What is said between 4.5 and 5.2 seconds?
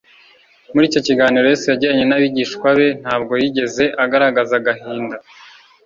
agahinda